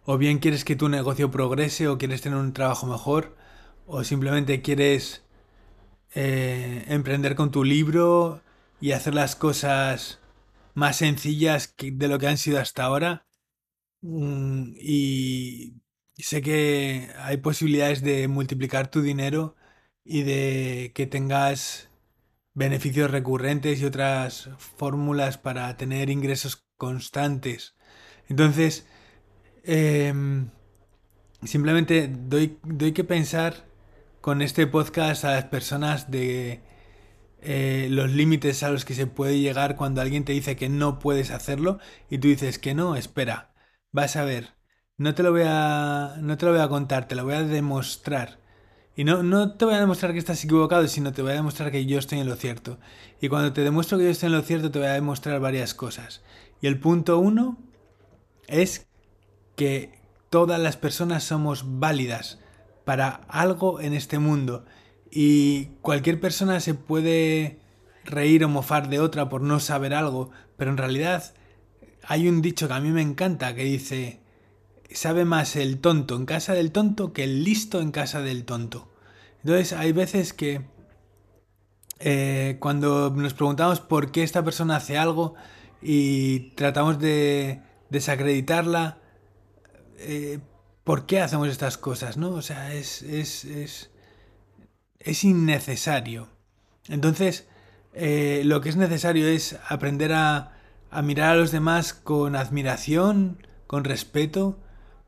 o 0.03 0.17
bien 0.17 0.39
quieres 0.39 0.65
que 0.65 0.75
tu 0.75 0.89
negocio 0.89 1.29
progrese 1.29 1.87
o 1.89 1.99
quieres 1.99 2.21
tener 2.21 2.39
un 2.39 2.53
trabajo 2.53 2.87
mejor 2.87 3.37
o 3.85 4.03
simplemente 4.03 4.63
quieres 4.63 5.24
eh, 6.15 6.85
emprender 6.87 7.35
con 7.35 7.51
tu 7.51 7.63
libro 7.63 8.41
y 8.81 8.91
hacer 8.93 9.13
las 9.15 9.35
cosas 9.35 10.19
más 10.73 10.97
sencillas 10.97 11.75
de 11.77 12.07
lo 12.07 12.19
que 12.19 12.27
han 12.27 12.37
sido 12.37 12.59
hasta 12.59 12.83
ahora. 12.85 13.27
Mm, 14.01 14.75
y 14.79 15.75
sé 16.17 16.41
que 16.41 17.09
hay 17.19 17.37
posibilidades 17.37 18.01
de 18.03 18.27
multiplicar 18.27 18.89
tu 18.91 19.01
dinero 19.01 19.55
y 20.03 20.23
de 20.23 20.91
que 20.95 21.07
tengas 21.07 21.89
beneficios 22.53 23.11
recurrentes 23.11 23.81
y 23.81 23.85
otras 23.85 24.49
fórmulas 24.59 25.37
para 25.37 25.75
tener 25.77 26.09
ingresos 26.09 26.65
constantes. 26.77 27.75
Entonces, 28.29 28.87
em, 29.63 30.49
simplemente 31.43 32.09
doy, 32.09 32.59
doy 32.63 32.93
que 32.93 33.03
pensar 33.03 33.65
con 34.25 34.41
este 34.41 34.65
podcast 34.65 35.23
a 35.23 35.33
las 35.33 35.45
personas 35.45 36.09
de 36.09 36.63
eh, 37.43 37.87
los 37.91 38.09
límites 38.09 38.63
a 38.63 38.71
los 38.71 38.83
que 38.83 38.95
se 38.95 39.05
puede 39.05 39.39
llegar 39.39 39.75
cuando 39.75 40.01
alguien 40.01 40.25
te 40.25 40.33
dice 40.33 40.55
que 40.55 40.67
no 40.67 40.97
puedes 40.97 41.29
hacerlo 41.29 41.77
y 42.09 42.17
tú 42.17 42.29
dices 42.29 42.57
que 42.57 42.73
no, 42.73 42.95
espera, 42.95 43.53
vas 43.91 44.15
a 44.15 44.23
ver, 44.23 44.55
no 44.97 45.13
te 45.13 45.21
lo 45.21 45.31
voy 45.31 45.43
a, 45.45 46.15
no 46.21 46.39
te 46.39 46.47
lo 46.47 46.53
voy 46.53 46.61
a 46.61 46.69
contar, 46.69 47.07
te 47.07 47.13
lo 47.13 47.23
voy 47.23 47.35
a 47.35 47.43
demostrar. 47.43 48.39
Y 48.95 49.03
no, 49.03 49.21
no 49.21 49.57
te 49.57 49.65
voy 49.65 49.75
a 49.75 49.79
demostrar 49.79 50.11
que 50.11 50.17
estás 50.17 50.43
equivocado, 50.43 50.87
sino 50.87 51.13
te 51.13 51.21
voy 51.21 51.33
a 51.33 51.35
demostrar 51.35 51.69
que 51.71 51.85
yo 51.85 51.99
estoy 51.99 52.17
en 52.17 52.27
lo 52.27 52.35
cierto. 52.35 52.79
Y 53.21 53.29
cuando 53.29 53.53
te 53.53 53.61
demuestro 53.61 53.99
que 53.99 54.05
yo 54.05 54.09
estoy 54.09 54.25
en 54.25 54.33
lo 54.33 54.41
cierto, 54.41 54.71
te 54.71 54.79
voy 54.79 54.87
a 54.87 54.93
demostrar 54.93 55.39
varias 55.39 55.75
cosas. 55.75 56.23
Y 56.61 56.65
el 56.65 56.79
punto 56.79 57.19
uno 57.19 57.59
es 58.47 58.87
que 59.55 59.99
todas 60.31 60.59
las 60.59 60.77
personas 60.77 61.23
somos 61.23 61.79
válidas 61.79 62.39
para 62.85 63.21
algo 63.27 63.81
en 63.81 63.93
este 63.93 64.19
mundo. 64.19 64.65
Y 65.11 65.65
cualquier 65.81 66.19
persona 66.19 66.59
se 66.59 66.73
puede 66.73 67.59
reír 68.05 68.43
o 68.45 68.49
mofar 68.49 68.89
de 68.89 68.99
otra 68.99 69.29
por 69.29 69.41
no 69.41 69.59
saber 69.59 69.93
algo, 69.93 70.29
pero 70.57 70.71
en 70.71 70.77
realidad 70.77 71.33
hay 72.03 72.27
un 72.27 72.41
dicho 72.41 72.67
que 72.67 72.73
a 72.73 72.79
mí 72.79 72.89
me 72.89 73.01
encanta 73.01 73.55
que 73.55 73.63
dice, 73.63 74.19
sabe 74.91 75.25
más 75.25 75.55
el 75.55 75.79
tonto 75.79 76.15
en 76.15 76.25
casa 76.25 76.53
del 76.53 76.71
tonto 76.71 77.13
que 77.13 77.23
el 77.23 77.43
listo 77.43 77.81
en 77.81 77.91
casa 77.91 78.21
del 78.21 78.45
tonto. 78.45 78.91
Entonces 79.43 79.73
hay 79.73 79.91
veces 79.91 80.33
que 80.33 80.61
eh, 81.99 82.57
cuando 82.59 83.09
nos 83.09 83.33
preguntamos 83.33 83.79
por 83.79 84.11
qué 84.11 84.23
esta 84.23 84.43
persona 84.43 84.77
hace 84.77 84.97
algo 84.97 85.35
y 85.81 86.51
tratamos 86.51 86.99
de 86.99 87.61
desacreditarla, 87.89 88.97
eh, 89.99 90.39
¿por 90.85 91.05
qué 91.05 91.19
hacemos 91.19 91.49
estas 91.49 91.77
cosas? 91.77 92.15
¿no? 92.15 92.29
O 92.31 92.41
sea, 92.41 92.73
es, 92.73 93.01
es, 93.01 93.43
es, 93.43 93.91
es 94.99 95.23
innecesario. 95.25 96.29
Entonces, 96.87 97.49
eh, 97.93 98.43
lo 98.45 98.61
que 98.61 98.69
es 98.69 98.77
necesario 98.77 99.27
es 99.27 99.59
aprender 99.67 100.13
a, 100.13 100.53
a 100.89 101.01
mirar 101.01 101.31
a 101.31 101.35
los 101.35 101.51
demás 101.51 101.93
con 101.93 102.37
admiración, 102.37 103.45
con 103.67 103.83
respeto, 103.83 104.61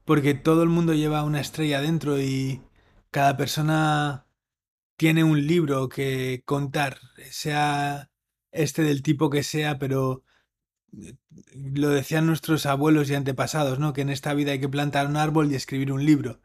porque 0.03 0.33
todo 0.33 0.63
el 0.63 0.69
mundo 0.69 0.93
lleva 0.93 1.23
una 1.23 1.39
estrella 1.41 1.79
dentro 1.81 2.19
y 2.19 2.61
cada 3.11 3.37
persona 3.37 4.25
tiene 4.97 5.23
un 5.23 5.45
libro 5.47 5.89
que 5.89 6.41
contar, 6.45 6.99
sea 7.29 8.09
este 8.51 8.81
del 8.83 9.03
tipo 9.03 9.29
que 9.29 9.43
sea, 9.43 9.77
pero 9.79 10.23
lo 11.53 11.89
decían 11.89 12.25
nuestros 12.27 12.65
abuelos 12.65 13.09
y 13.09 13.15
antepasados, 13.15 13.79
¿no? 13.79 13.93
Que 13.93 14.01
en 14.01 14.09
esta 14.09 14.33
vida 14.33 14.51
hay 14.53 14.59
que 14.59 14.69
plantar 14.69 15.07
un 15.07 15.17
árbol 15.17 15.51
y 15.51 15.55
escribir 15.55 15.91
un 15.91 16.05
libro. 16.05 16.39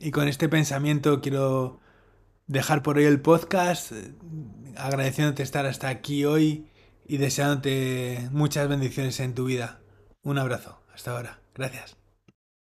Y 0.00 0.10
con 0.10 0.28
este 0.28 0.48
pensamiento 0.48 1.20
quiero 1.20 1.80
dejar 2.46 2.82
por 2.82 2.98
hoy 2.98 3.04
el 3.04 3.20
podcast, 3.20 3.92
agradeciéndote 4.76 5.42
estar 5.42 5.66
hasta 5.66 5.88
aquí 5.88 6.24
hoy 6.24 6.66
y 7.06 7.18
deseándote 7.18 8.28
muchas 8.32 8.68
bendiciones 8.68 9.20
en 9.20 9.34
tu 9.34 9.46
vida. 9.46 9.80
Un 10.22 10.38
abrazo. 10.38 10.82
Hasta 10.94 11.12
ahora. 11.12 11.40
Gracias. 11.54 12.01